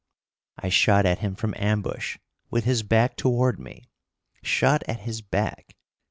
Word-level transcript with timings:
I 0.57 0.69
shot 0.69 1.05
at 1.05 1.19
him 1.19 1.35
from 1.35 1.53
ambush, 1.57 2.17
with 2.49 2.63
his 2.63 2.81
back 2.81 3.15
toward 3.15 3.59
me, 3.59 3.83
shot 4.41 4.81
at 4.87 5.01
his 5.01 5.21
back! 5.21 5.75